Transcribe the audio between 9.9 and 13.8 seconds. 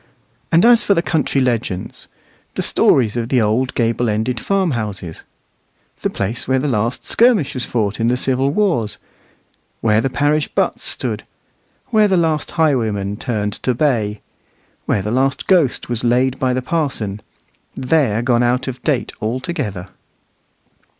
the parish butts stood, where the last highwayman turned to